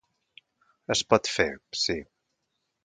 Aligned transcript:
Es 0.95 1.03
pot 1.13 1.31
fer, 1.35 1.47
sí. 1.85 2.01